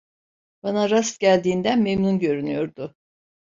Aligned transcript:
Bana 0.63 0.89
rast 0.89 1.19
geldiğinden 1.19 1.79
memnun 1.81 2.19
görünüyordu. 2.19 2.95